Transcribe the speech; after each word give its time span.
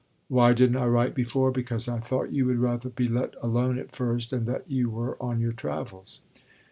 Why 0.29 0.53
didn't 0.53 0.77
I 0.77 0.87
write 0.87 1.13
before? 1.13 1.51
Because 1.51 1.87
I 1.87 1.99
thought 1.99 2.31
you 2.31 2.47
would 2.47 2.57
rather 2.57 2.89
be 2.89 3.07
let 3.07 3.35
alone 3.39 3.77
at 3.77 3.95
first 3.95 4.33
and 4.33 4.47
that 4.47 4.63
you 4.67 4.89
were 4.89 5.15
on 5.21 5.39
your 5.39 5.53
travels. 5.53 6.21